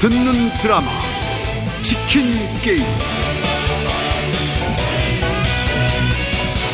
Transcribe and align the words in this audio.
듣는 0.00 0.48
드라마 0.62 0.86
치킨 1.82 2.24
게임 2.62 2.82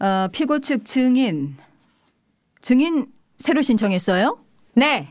어, 0.00 0.28
피고 0.32 0.60
측 0.60 0.84
증인, 0.84 1.56
증인 2.60 3.06
새로 3.38 3.62
신청했어요? 3.62 4.38
네, 4.74 5.08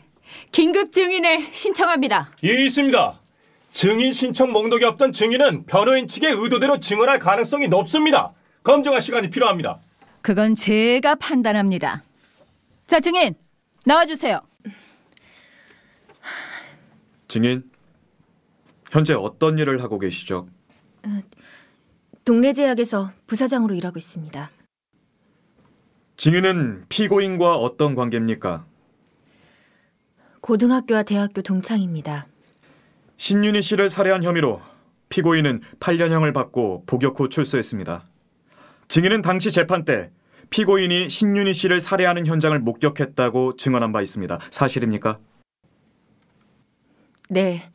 긴급 0.51 0.91
증인을 0.91 1.47
신청합니다. 1.51 2.31
예, 2.43 2.63
있습니다. 2.65 3.19
증인 3.71 4.11
신청 4.13 4.51
목록이 4.51 4.85
없던 4.85 5.11
증인은 5.11 5.65
변호인 5.65 6.07
측의 6.07 6.31
의도대로 6.31 6.79
증언할 6.79 7.19
가능성이 7.19 7.67
높습니다. 7.67 8.33
검증할 8.63 9.01
시간이 9.01 9.29
필요합니다. 9.29 9.79
그건 10.27 10.55
제가 10.55 11.15
판단합니다. 11.15 12.03
자, 12.85 12.99
증인 12.99 13.33
나와주세요. 13.85 14.41
증인, 17.29 17.63
현재 18.91 19.13
어떤 19.13 19.57
일을 19.57 19.81
하고 19.81 19.97
계시죠? 19.97 20.49
동래 22.25 22.51
제약에서 22.51 23.13
부사장으로 23.25 23.73
일하고 23.73 23.97
있습니다. 23.97 24.51
증인은 26.17 26.87
피고인과 26.89 27.55
어떤 27.55 27.95
관계입니까? 27.95 28.65
고등학교와 30.41 31.03
대학교 31.03 31.41
동창입니다. 31.41 32.27
신윤희 33.15 33.61
씨를 33.61 33.87
살해한 33.87 34.23
혐의로 34.23 34.61
피고인은 35.07 35.61
8년형을 35.79 36.33
받고 36.33 36.83
복역 36.85 37.17
후 37.17 37.29
출소했습니다. 37.29 38.03
증인은 38.89 39.21
당시 39.21 39.51
재판 39.51 39.85
때 39.85 40.11
피고인이 40.49 41.09
신윤희 41.09 41.53
씨를 41.53 41.79
살해하는 41.79 42.25
현장을 42.25 42.57
목격했다고 42.59 43.55
증언한 43.55 43.91
바 43.91 44.01
있습니다. 44.01 44.39
사실입니까? 44.51 45.17
네. 47.29 47.69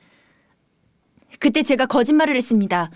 그때 1.39 1.63
제가 1.63 1.87
거짓말을 1.87 2.37
했습니다. 2.37 2.91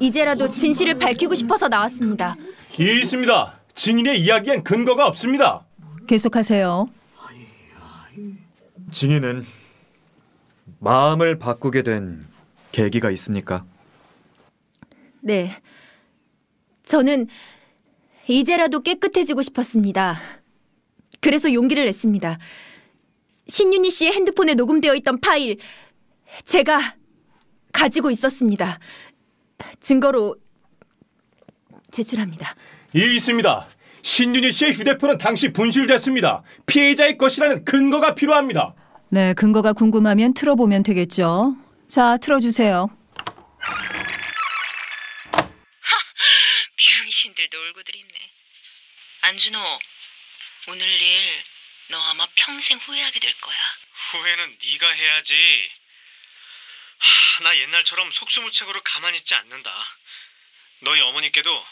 이제라도 0.00 0.48
진실을 0.48 0.94
밝히고 0.94 1.34
싶어서 1.34 1.68
나왔습니다. 1.68 2.36
예, 2.78 3.00
있습니다. 3.00 3.60
증인의 3.74 4.20
이야기엔 4.20 4.62
근거가 4.62 5.06
없습니다. 5.08 5.66
계속하세요. 6.06 6.88
증인은 8.92 9.44
마음을 10.78 11.38
바꾸게 11.38 11.82
된 11.82 12.26
계기가 12.72 13.10
있습니까? 13.10 13.64
네. 15.20 15.60
저는 16.84 17.26
이제라도 18.30 18.80
깨끗해지고 18.80 19.42
싶었습니다. 19.42 20.18
그래서 21.20 21.52
용기를 21.52 21.84
냈습니다. 21.84 22.38
신윤희 23.48 23.90
씨의 23.90 24.12
핸드폰에 24.12 24.54
녹음되어 24.54 24.94
있던 24.96 25.20
파일, 25.20 25.58
제가 26.44 26.94
가지고 27.72 28.10
있었습니다. 28.10 28.78
증거로 29.80 30.36
제출합니다. 31.90 32.54
예, 32.96 33.14
있습니다. 33.14 33.66
신윤희 34.02 34.52
씨의 34.52 34.72
휴대폰은 34.72 35.18
당시 35.18 35.52
분실됐습니다. 35.52 36.42
피해자의 36.66 37.18
것이라는 37.18 37.64
근거가 37.64 38.14
필요합니다. 38.14 38.74
네, 39.08 39.34
근거가 39.34 39.72
궁금하면 39.72 40.34
틀어보면 40.34 40.84
되겠죠. 40.84 41.56
자, 41.88 42.16
틀어주세요. 42.16 42.88
안준호, 49.30 49.78
오늘 50.66 50.88
일 50.88 51.44
너 51.90 52.00
아마 52.04 52.26
평생 52.36 52.78
후회하게 52.78 53.18
될 53.20 53.32
거야. 53.40 53.78
후회는 53.92 54.58
네가 54.62 54.88
해야지. 54.90 55.72
하, 56.98 57.42
나 57.44 57.56
옛날처럼 57.58 58.10
속수무책으로 58.12 58.82
가만히 58.82 59.18
있지 59.18 59.34
않는다. 59.34 59.98
너희 60.80 61.00
어머니께도 61.00 61.66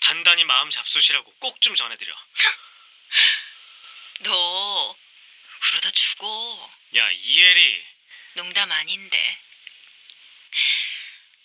단단히 0.00 0.44
마음 0.44 0.70
잡수시라고 0.70 1.32
꼭 1.40 1.60
좀 1.60 1.74
전해드려. 1.74 2.14
너 4.20 4.96
그러다 5.60 5.90
죽어. 5.90 6.70
야 6.96 7.10
이혜리. 7.10 7.84
농담 8.34 8.70
아닌데. 8.70 9.38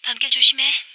밤길 0.03 0.29
조심해. 0.29 0.85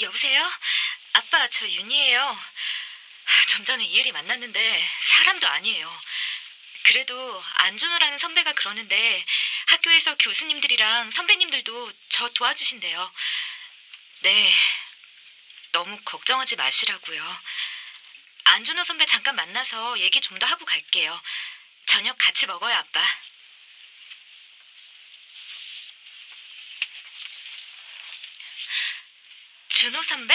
여보세요? 0.00 0.50
아빠 1.12 1.48
저 1.48 1.68
윤이에요. 1.68 2.38
좀 3.48 3.64
전에 3.64 3.84
이혜리 3.84 4.12
만났는데 4.12 4.90
사람도 5.00 5.46
아니에요. 5.46 6.00
그래도 6.84 7.44
안준호라는 7.54 8.18
선배가 8.18 8.52
그러는데 8.54 9.24
학교에서 9.66 10.16
교수님들이랑 10.16 11.10
선배님들도 11.10 11.92
저 12.08 12.28
도와주신대요. 12.30 13.12
네. 14.20 14.54
너무 15.72 15.98
걱정하지 16.04 16.56
마시라고요. 16.56 17.40
안준호 18.44 18.82
선배 18.84 19.06
잠깐 19.06 19.36
만나서 19.36 19.98
얘기 20.00 20.20
좀 20.20 20.38
더 20.38 20.46
하고 20.46 20.64
갈게요. 20.64 21.20
저녁 21.86 22.16
같이 22.18 22.46
먹어요, 22.46 22.74
아빠. 22.74 23.00
준호 29.82 30.00
선배? 30.04 30.32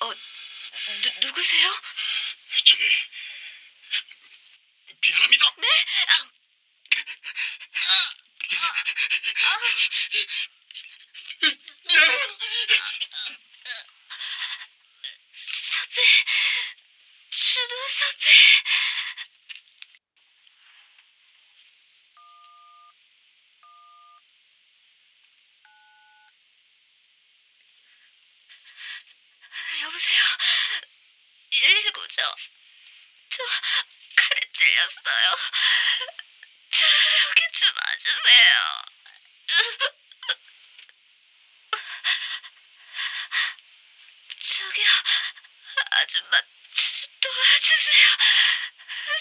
어, 0.00 0.14
누, 0.14 1.10
누구세요? 1.20 1.70
저기 2.64 2.82
미안합니다. 5.02 5.54
네? 5.58 5.68
선배, 15.34 16.00
준호 17.28 17.88
선배. 17.98 18.30
119죠. 31.60 32.36
저 33.28 33.42
칼에 34.16 34.40
찔렸어요. 34.52 35.36
저 36.70 36.86
여기 37.28 37.42
좀 37.52 37.70
와주세요. 37.76 38.82
저기요, 44.38 44.88
아줌마 45.90 46.40
도와주세요. 47.20 48.08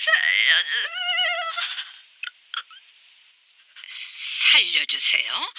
살려주세요. 0.05 0.89
살려주세요. 4.51 5.53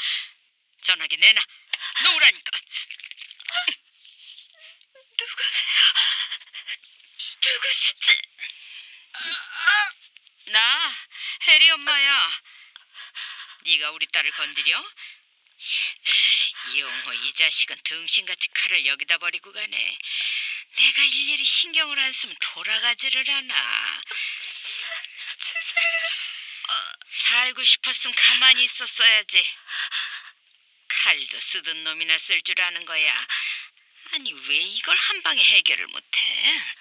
전화기 0.82 1.16
내놔. 1.18 1.42
놓으라니까. 2.04 2.58
누구세요? 5.20 5.80
누구시지? 7.44 8.22
나 10.46 10.96
해리 11.60 11.68
엄마야. 11.72 12.42
네가 13.66 13.90
우리 13.90 14.06
딸을 14.06 14.30
건드려? 14.30 14.82
이용호 16.72 17.12
이 17.12 17.32
자식은 17.34 17.76
등신같이 17.84 18.48
칼을 18.48 18.86
여기다 18.86 19.18
버리고 19.18 19.52
가네. 19.52 19.98
내가 20.78 21.04
일일이 21.04 21.44
신경을 21.44 21.98
안 22.00 22.12
쓰면 22.12 22.34
돌아가지를 22.40 23.30
않아. 23.30 24.02
살고 27.10 27.62
싶었으면 27.62 28.14
가만히 28.16 28.62
있었어야지. 28.62 29.44
칼도 30.88 31.38
쓰던 31.40 31.84
놈이나 31.84 32.16
쓸 32.16 32.40
줄 32.40 32.58
아는 32.58 32.86
거야. 32.86 33.26
아니 34.12 34.32
왜 34.32 34.56
이걸 34.56 34.96
한 34.96 35.22
방에 35.22 35.42
해결을 35.42 35.88
못해? 35.88 36.79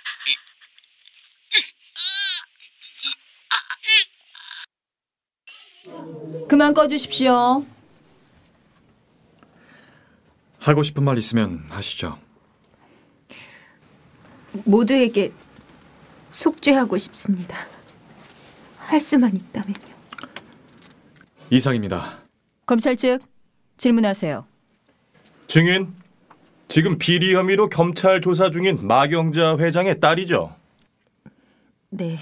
그만 6.49 6.73
꺼주십시오. 6.73 7.63
하고 10.57 10.83
싶은 10.83 11.03
말 11.03 11.17
있으면 11.19 11.63
하시죠. 11.69 12.17
모두에게 14.65 15.31
속죄하고 16.31 16.97
싶습니다. 16.97 17.55
할 18.77 18.99
수만 18.99 19.35
있다면요. 19.35 19.93
이상입니다. 21.51 22.17
검찰 22.65 22.95
측 22.95 23.19
질문하세요. 23.77 24.43
증인, 25.47 25.93
지금 26.67 26.97
비리 26.97 27.35
혐의로 27.35 27.69
검찰 27.69 28.21
조사 28.21 28.49
중인 28.49 28.87
마경자 28.87 29.55
회장의 29.57 29.99
딸이죠. 29.99 30.55
네. 31.89 32.19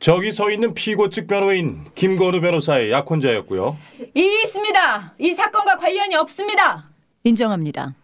저기 0.00 0.30
서 0.32 0.50
있는 0.50 0.74
피고 0.74 1.08
측 1.08 1.26
변호인 1.26 1.84
김건우 1.94 2.40
변호사의 2.40 2.90
약혼자였고요. 2.90 3.76
이 4.14 4.40
있습니다. 4.44 5.14
이 5.18 5.34
사건과 5.34 5.76
관련이 5.76 6.14
없습니다. 6.16 6.88
인정합니다. 7.24 7.94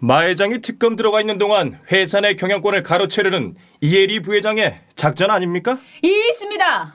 마 0.00 0.22
회장이 0.24 0.60
특검 0.60 0.96
들어가 0.96 1.20
있는 1.20 1.38
동안 1.38 1.78
회사 1.92 2.20
내 2.20 2.34
경영권을 2.34 2.82
가로채려는 2.82 3.54
이혜리 3.80 4.22
부회장의 4.22 4.80
작전 4.96 5.30
아닙니까? 5.30 5.78
이 6.02 6.08
있습니다. 6.30 6.94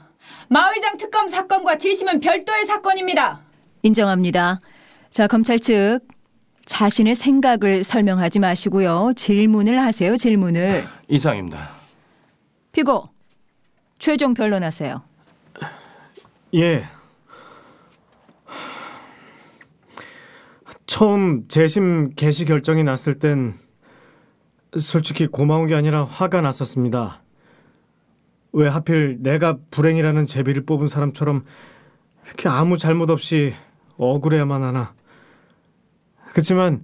마 0.50 0.72
회장 0.74 0.98
특검 0.98 1.30
사건과 1.30 1.78
재심은 1.78 2.20
별도의 2.20 2.66
사건입니다. 2.66 3.42
인정합니다. 3.84 4.60
자, 5.12 5.28
검찰 5.28 5.60
측 5.60 6.00
자신의 6.66 7.14
생각을 7.16 7.84
설명하지 7.84 8.40
마시고요. 8.40 9.14
질문을 9.16 9.80
하세요. 9.80 10.18
질문을. 10.18 10.84
이상입니다. 11.08 11.75
피고 12.76 13.08
최종 14.00 14.34
변론하세요. 14.34 15.02
예. 16.56 16.84
처음 20.86 21.48
재심 21.48 22.10
개시 22.16 22.44
결정이 22.44 22.84
났을 22.84 23.18
땐 23.18 23.54
솔직히 24.78 25.26
고마운 25.26 25.68
게 25.68 25.76
아니라 25.76 26.04
화가 26.04 26.42
났었습니다. 26.42 27.24
왜 28.52 28.68
하필 28.68 29.20
내가 29.22 29.58
불행이라는 29.72 30.26
제비를 30.26 30.66
뽑은 30.66 30.88
사람처럼 30.88 31.46
이렇게 32.26 32.50
아무 32.50 32.78
잘못 32.78 33.10
없이 33.10 33.54
억울해야만 33.96 34.64
하나. 34.64 34.94
그렇지만 36.34 36.84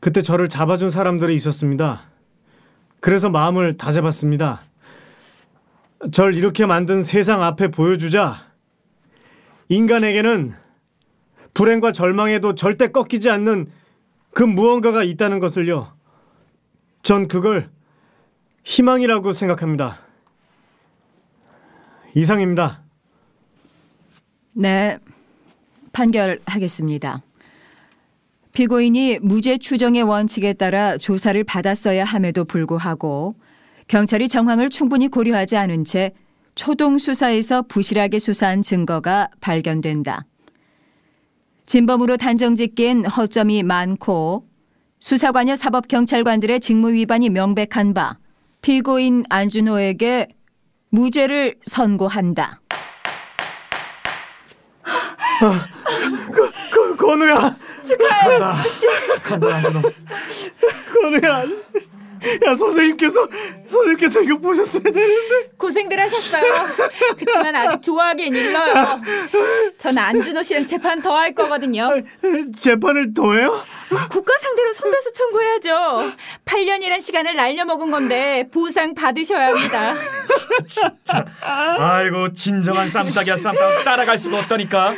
그때 0.00 0.22
저를 0.22 0.48
잡아준 0.48 0.88
사람들이 0.88 1.34
있었습니다. 1.34 2.11
그래서 3.02 3.28
마음을 3.28 3.76
다잡았습니다. 3.76 4.62
절 6.12 6.36
이렇게 6.36 6.66
만든 6.66 7.02
세상 7.02 7.42
앞에 7.42 7.68
보여주자 7.68 8.46
인간에게는 9.68 10.54
불행과 11.52 11.90
절망에도 11.90 12.54
절대 12.54 12.92
꺾이지 12.92 13.28
않는 13.28 13.72
그 14.32 14.44
무언가가 14.44 15.02
있다는 15.02 15.40
것을요. 15.40 15.92
전 17.02 17.26
그걸 17.26 17.70
희망이라고 18.62 19.32
생각합니다. 19.32 19.98
이상입니다. 22.14 22.82
네. 24.52 25.00
판결하겠습니다. 25.92 27.20
피고인이 28.52 29.20
무죄 29.22 29.56
추정의 29.56 30.02
원칙에 30.02 30.52
따라 30.52 30.98
조사를 30.98 31.42
받았어야 31.44 32.04
함에도 32.04 32.44
불구하고 32.44 33.34
경찰이 33.88 34.28
정황을 34.28 34.68
충분히 34.68 35.08
고려하지 35.08 35.56
않은 35.56 35.84
채 35.84 36.12
초동 36.54 36.98
수사에서 36.98 37.62
부실하게 37.62 38.18
수사한 38.18 38.60
증거가 38.60 39.28
발견된다. 39.40 40.26
진범으로 41.64 42.18
단정짓기엔 42.18 43.06
허점이 43.06 43.62
많고 43.62 44.46
수사관여 45.00 45.56
사법경찰관들의 45.56 46.60
직무 46.60 46.92
위반이 46.92 47.30
명백한 47.30 47.94
바 47.94 48.18
피고인 48.60 49.24
안준호에게 49.30 50.28
무죄를 50.90 51.56
선고한다. 51.62 52.60
그, 56.32 56.50
그 56.70 56.96
건우야. 56.96 57.56
축하해요. 57.82 58.54
축하한다, 59.14 59.56
안준호. 59.56 59.82
건우야. 61.00 61.44
야 62.46 62.54
선생님께서 62.54 63.26
선생님께서 63.66 64.20
이거 64.22 64.38
보셨어야 64.38 64.84
되는데. 64.84 65.50
고생들 65.58 65.98
하셨어요. 65.98 66.66
그렇지만 67.18 67.56
아직 67.56 67.82
좋아하기엔 67.82 68.32
일러요. 68.36 69.00
전 69.76 69.98
안준호 69.98 70.40
씨랑 70.44 70.66
재판 70.66 71.02
더 71.02 71.16
할 71.16 71.34
거거든요. 71.34 71.88
재판을 72.56 73.12
더해요? 73.12 73.64
국가 74.08 74.32
상대로 74.40 74.72
손배수 74.72 75.12
청구해야죠. 75.12 76.12
8년이란 76.44 77.02
시간을 77.02 77.34
날려먹은 77.34 77.90
건데 77.90 78.44
보상 78.52 78.94
받으셔야 78.94 79.48
합니다. 79.48 79.96
진짜. 80.64 81.24
아이고 81.40 82.32
진정한 82.32 82.88
쌈딱이야 82.88 83.36
쌈딱 83.36 83.82
따라갈 83.84 84.16
수가 84.16 84.38
없다니까. 84.38 84.94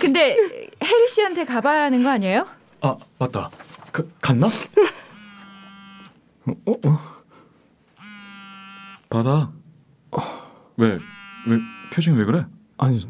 근데 0.00 0.36
혜리 0.88 1.08
씨한테 1.08 1.44
가봐야 1.44 1.84
하는 1.84 2.02
거 2.02 2.10
아니에요? 2.10 2.46
아 2.80 2.96
맞다. 3.18 3.50
그, 3.92 4.10
갔나? 4.20 4.46
어, 4.46 4.50
어. 6.86 7.18
받아. 9.10 9.52
왜? 10.76 10.88
왜 10.90 10.98
표정이 11.94 12.18
왜 12.18 12.24
그래? 12.24 12.46
아니 12.76 13.08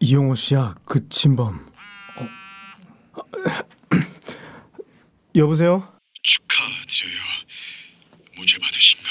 이용호 0.00 0.34
씨야 0.34 0.74
그 0.84 1.08
진범. 1.08 1.66
어. 3.16 3.22
여보세요? 5.34 5.92
축하드려요. 6.22 7.20
무죄 8.36 8.58
받으신가? 8.58 9.06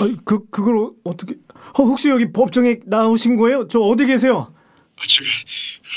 아니 0.00 0.16
그 0.24 0.48
그걸 0.50 0.76
어- 0.78 0.92
어떻게? 1.04 1.34
어, 1.78 1.82
혹시 1.82 2.10
여기 2.10 2.32
법정에 2.32 2.78
나오신 2.86 3.36
거예요? 3.36 3.68
저 3.68 3.80
어디 3.80 4.06
계세요? 4.06 4.54
아, 4.96 5.02
제가 5.08 5.26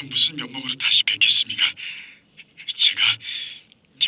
무슨 0.03 0.35
면목으로 0.35 0.73
다시 0.75 1.03
뵙겠습니까? 1.03 1.63
제가 2.75 3.01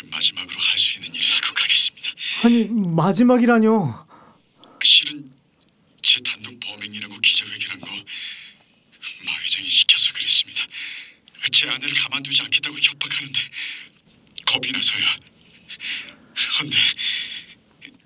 마지막으로 0.04 0.58
할 0.58 0.78
수 0.78 0.98
있는 0.98 1.14
일을 1.14 1.26
하고 1.36 1.54
가겠습니다. 1.54 2.10
아니 2.44 2.64
마지막이라뇨. 2.64 4.06
실은 4.82 5.30
제 6.02 6.20
단독 6.22 6.58
범행이라고 6.60 7.18
기자회견한 7.20 7.80
거 7.80 7.90
마 9.24 9.32
회장이 9.40 9.68
시켜서 9.68 10.12
그랬습니다. 10.12 10.66
제 11.52 11.66
아내를 11.68 11.94
가만두지 11.94 12.42
않겠다고 12.42 12.76
협박하는데 12.78 13.40
겁이 14.46 14.70
나서요. 14.72 15.06
헌데 16.58 16.76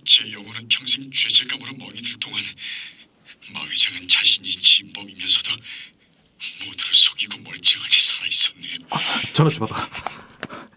제 0.05 0.31
영혼은 0.31 0.69
평생 0.69 1.11
죄책감으로 1.11 1.75
멍이 1.75 2.00
들 2.03 2.14
동안 2.21 2.43
마 3.49 3.67
회장은 3.67 4.07
자신이 4.07 4.49
진범이면서도 4.57 5.57
모두를 6.66 6.94
속이고 6.94 7.38
멀쩡하게 7.42 7.98
살아 7.98 8.26
있었네요. 8.26 8.78
전화 9.32 9.50
좀 9.50 9.66
봐봐. 9.66 9.88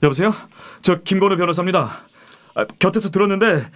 여보세요? 0.04 0.36
저 0.82 1.02
김건우 1.02 1.38
변호사입니다. 1.38 2.08
아, 2.56 2.66
곁에서 2.80 3.10
들었는데 3.10 3.70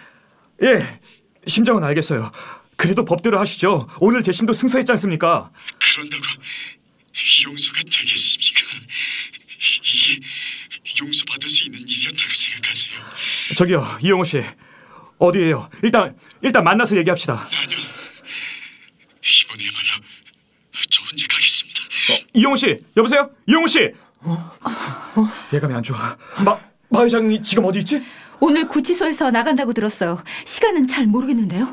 예 0.63 0.99
심정은 1.47 1.83
알겠어요. 1.83 2.31
그래도 2.77 3.05
법대로 3.05 3.39
하시죠. 3.39 3.87
오늘 3.99 4.23
재심도 4.23 4.53
승소했지 4.53 4.91
않습니까? 4.93 5.51
그런다고 5.79 6.23
용서가 7.45 7.79
되겠습니까? 7.81 8.61
이게 9.59 10.19
용서받을 10.99 11.49
수 11.49 11.65
있는 11.65 11.79
일이었다고 11.87 12.33
생각하세요? 12.33 12.93
저기요 13.55 13.99
이용호 14.01 14.23
씨 14.23 14.43
어디에요? 15.19 15.69
일단 15.83 16.17
일단 16.41 16.63
만나서 16.63 16.97
얘기합시다. 16.97 17.47
이번에야말로 19.23 19.87
저 20.89 21.03
혼자 21.03 21.27
가겠습니다. 21.27 21.50
이용호 22.33 22.55
씨 22.55 22.83
여보세요? 22.97 23.29
이용호 23.47 23.67
씨 23.67 23.93
예감이 25.53 25.73
안 25.73 25.83
좋아. 25.83 25.97
마, 26.43 26.57
마 26.89 27.03
회장이 27.03 27.41
지금 27.41 27.65
어디 27.65 27.79
있지? 27.79 28.01
오늘 28.39 28.67
구치소에서 28.67 29.31
나간다고 29.31 29.73
들었어요. 29.73 30.19
시간은 30.45 30.87
잘 30.87 31.05
모르겠는데요. 31.07 31.67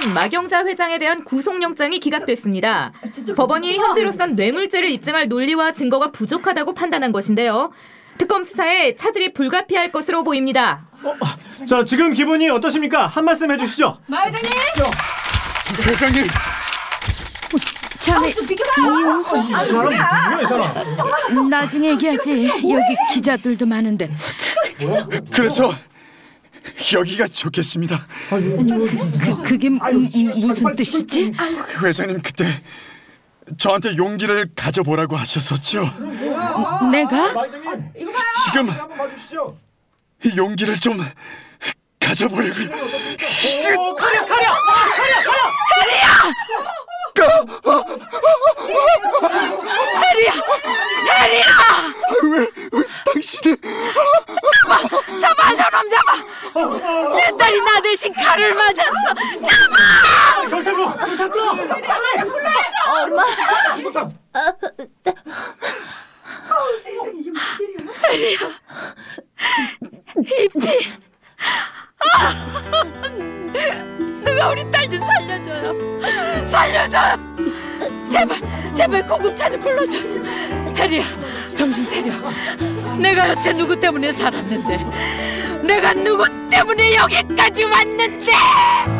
전 0.00 0.14
마경자 0.14 0.64
회장에 0.64 0.98
대한 0.98 1.24
구속영장이 1.24 1.98
기각됐습니다. 1.98 2.92
법원이 3.36 3.78
현재로선 3.78 4.36
뇌물죄를 4.36 4.88
입증할 4.90 5.28
논리와 5.28 5.72
증거가 5.72 6.12
부족하다고 6.12 6.74
판단한 6.74 7.10
것인데요. 7.10 7.72
특검 8.16 8.44
수사에 8.44 8.94
차질이 8.94 9.32
불가피할 9.32 9.90
것으로 9.90 10.22
보입니다. 10.22 10.86
자, 11.66 11.84
지금 11.84 12.12
기분이 12.12 12.48
어떠십니까? 12.50 13.06
한 13.08 13.24
말씀 13.24 13.50
해주시죠. 13.50 13.98
마 14.06 14.24
회장님! 14.24 14.50
회장님! 15.84 16.24
이용 18.08 18.28
이 18.28 19.52
사람 19.52 19.84
누구야, 19.84 20.40
이 20.42 20.46
사람? 20.46 21.48
나중에 21.50 21.90
얘기하지 21.90 22.46
여기 22.48 22.96
기자들도 23.12 23.66
많은데 23.66 24.10
그래서 25.32 25.74
여기가 26.92 27.26
좋겠습니다. 27.26 28.06
그, 28.30 29.42
그게 29.42 29.68
무, 29.68 29.78
무슨 30.46 30.76
뜻이지? 30.76 31.32
회장님 31.82 32.20
그때 32.22 32.62
저한테 33.56 33.96
용기를 33.96 34.50
가져보라고 34.54 35.16
하셨었죠. 35.16 35.90
내가? 36.90 37.34
지금 38.44 38.68
이 40.24 40.36
용기를 40.36 40.78
좀 40.80 41.02
가져보려고요. 42.00 42.66
어, 42.68 43.94
가려, 43.94 44.24
가려! 44.24 44.50
가려, 44.50 45.14
가려! 45.24 45.52
해리야! 45.80 46.08
해리야! 47.16 47.84
정신 81.58 81.88
차려. 81.88 82.12
내가 83.00 83.30
여태 83.30 83.52
누구 83.52 83.78
때문에 83.80 84.12
살았는데, 84.12 85.66
내가 85.66 85.92
누구 85.92 86.24
때문에 86.48 86.94
여기까지 86.94 87.64
왔는데! 87.64 88.97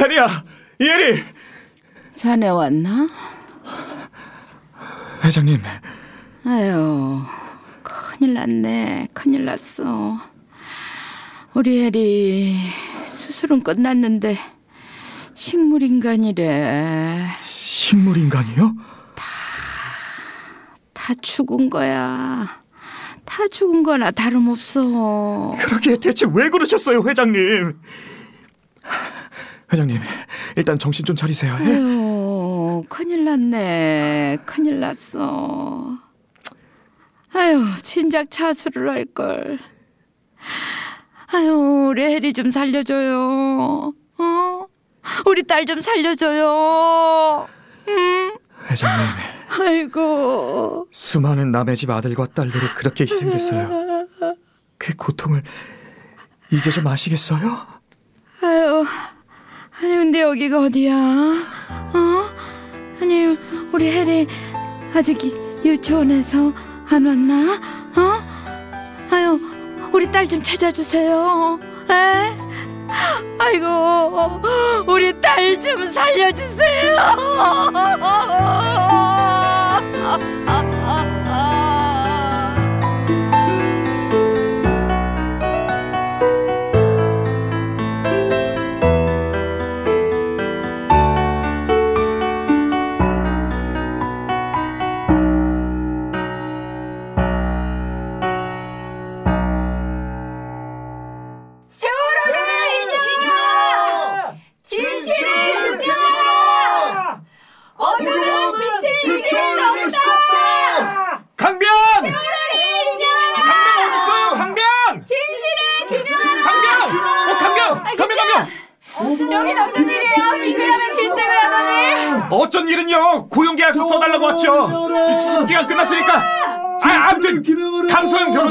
혜리야, 0.00 0.44
이혜리. 0.80 1.22
자네 2.14 2.48
왔나? 2.48 3.08
회장님, 5.24 5.60
아유, 6.44 7.22
큰일 7.82 8.34
났네. 8.34 9.08
큰일 9.14 9.44
났어. 9.44 10.18
우리 11.54 11.84
혜리 11.84 12.56
수술은 13.04 13.62
끝났는데 13.62 14.36
식물인간이래. 15.34 17.26
식물인간이요? 17.42 18.74
다 20.92 21.14
죽은 21.20 21.70
거야. 21.70 22.62
다 23.24 23.48
죽은 23.48 23.82
거나 23.82 24.10
다름없어. 24.10 25.54
그러게 25.58 25.96
대체 25.96 26.26
왜 26.32 26.48
그러셨어요, 26.50 27.02
회장님? 27.08 27.78
회장님, 29.74 30.00
일단 30.56 30.78
정신 30.78 31.04
좀 31.04 31.16
차리세요. 31.16 31.52
예? 31.62 31.74
아유, 31.74 32.84
큰일 32.88 33.24
났네. 33.24 34.38
큰일 34.46 34.78
났어. 34.78 35.98
아유, 37.34 37.64
진작 37.82 38.30
차수를 38.30 38.88
할 38.88 39.04
걸. 39.06 39.58
아유, 41.32 41.88
우리 41.90 42.02
혜리 42.02 42.32
좀 42.32 42.52
살려줘요. 42.52 43.92
어? 44.18 44.66
우리 45.26 45.42
딸 45.42 45.66
좀 45.66 45.80
살려줘요. 45.80 47.48
응? 47.88 48.32
회장님, 48.70 49.06
아이고. 49.60 50.86
수많은 50.92 51.50
남의 51.50 51.76
집 51.76 51.90
아들과 51.90 52.26
딸들이 52.28 52.68
그렇게 52.76 53.04
희생됐어요. 53.04 54.06
그 54.78 54.94
고통을 54.94 55.42
이제 56.52 56.70
좀 56.70 56.86
아시겠어요? 56.86 57.66
아유, 58.42 58.84
아니 59.84 59.96
근데 59.96 60.22
여기가 60.22 60.62
어디야? 60.62 60.94
어? 60.94 62.24
아니 63.02 63.36
우리 63.70 63.90
혜리 63.92 64.26
아직 64.94 65.22
이- 65.22 65.34
유치원에서 65.62 66.54
안 66.88 67.04
왔나? 67.04 67.60
어? 67.94 68.22
아유, 69.10 69.38
우리 69.92 70.10
딸 70.10 70.26
좀 70.26 70.42
찾아주세요. 70.42 71.58
에? 71.90 72.32
아이고, 73.38 74.40
우리 74.86 75.12
딸 75.20 75.60
좀 75.60 75.90
살려주세요. 75.90 76.96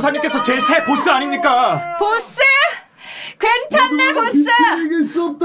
변호사님께서 0.03 0.43
제 0.43 0.59
새 0.59 0.83
보스 0.83 1.09
아닙니까? 1.09 1.95
보스? 1.97 2.25
괜찮네 3.39 4.13
보스. 4.13 4.45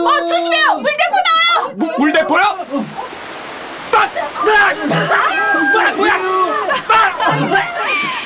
어 0.00 0.27
조심해요 0.27 0.75
물대포 0.77 1.15
나와요. 1.27 1.73
무, 1.77 1.91
물대포요? 1.99 2.43
빠! 3.93 4.09
으악! 4.47 4.77
뭐야 5.73 5.95
뭐야? 5.95 6.19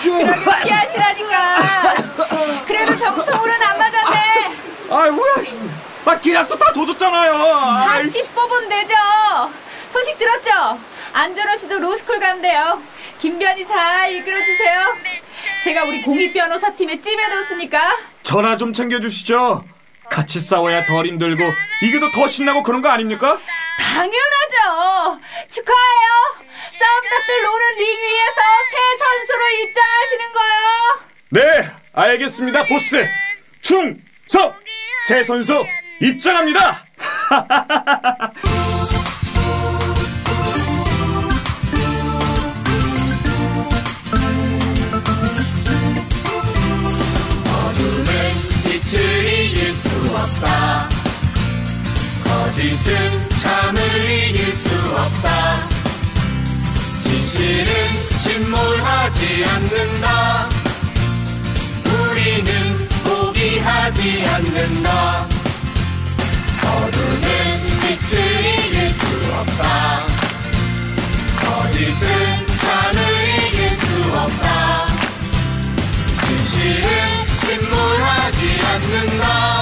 그렇게 0.02 0.62
피하시라니까. 0.64 1.58
그래도 2.66 2.96
정통으로는 2.96 3.62
안 3.62 3.78
맞았네. 3.78 4.56
아 4.90 5.10
뭐야? 5.10 5.34
아 6.06 6.18
계약서 6.18 6.56
다 6.56 6.72
줘줬잖아요. 6.72 7.34
아이, 7.34 8.02
다시 8.04 8.28
뽑으면 8.30 8.68
되죠. 8.68 8.94
소식 9.90 10.18
들었죠? 10.18 10.78
안전호 11.12 11.56
씨도 11.56 11.78
로스쿨 11.78 12.18
간대요. 12.18 12.80
김변이 13.18 13.66
잘 13.66 14.12
이끌어주세요. 14.14 14.96
제가 15.62 15.84
우리 15.84 16.02
공익 16.02 16.32
변호사 16.32 16.72
팀에 16.74 17.00
찜해뒀으니까. 17.00 17.98
전화 18.22 18.56
좀 18.56 18.72
챙겨주시죠. 18.72 19.64
같이 20.10 20.40
싸워야 20.40 20.84
덜 20.86 21.06
힘들고 21.06 21.42
이게 21.82 21.98
더더 22.00 22.28
신나고 22.28 22.62
그런 22.62 22.82
거 22.82 22.88
아닙니까? 22.88 23.38
당연하죠. 23.78 25.20
축하해요. 25.48 26.42
싸움닭들 26.78 27.42
노는 27.42 27.66
링 27.78 27.86
위에서 27.86 28.40
새 28.70 28.98
선수로 28.98 29.50
입장하시는 29.62 30.32
거요. 30.32 31.00
네, 31.30 31.70
알겠습니다, 31.94 32.66
보스. 32.66 33.08
충성! 33.62 34.52
새 35.06 35.22
선수 35.22 35.64
입장합니다. 36.00 36.84
없다. 50.42 50.88
거짓은 52.24 53.28
참을 53.40 54.10
이길 54.10 54.52
수 54.52 54.68
없다. 54.90 55.68
진실은 57.04 57.66
침몰하지 58.18 59.44
않는다. 59.46 60.48
우리는 61.86 62.88
포기하지 63.04 64.26
않는다. 64.26 65.26
어둠은 66.64 67.20
빛을 67.80 68.44
이길 68.44 68.90
수 68.90 69.06
없다. 69.32 70.06
거짓은 71.40 72.46
참을 72.58 72.98
이길 73.46 73.70
수 73.70 73.86
없다. 74.16 74.86
진실은 76.26 76.88
침몰하지 77.40 78.60
않는다 78.64 79.61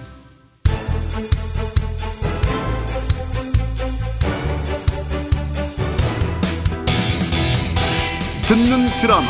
듣는 8.51 8.89
드라마 8.99 9.29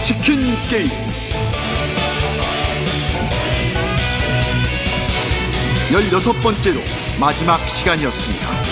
치킨 0.00 0.56
게임 0.70 0.88
열여섯 5.92 6.40
번째로 6.40 6.80
마지막 7.20 7.58
시간이었습니다. 7.68 8.71